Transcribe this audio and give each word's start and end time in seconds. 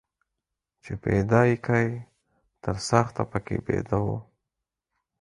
چې 0.83 0.91
پيدا 1.03 1.41
يې 1.49 1.57
کى 1.65 1.85
تر 2.63 2.75
څاښته 2.87 3.23
پکښي 3.31 3.57
بيده 3.65 3.97
وو. 4.05 4.17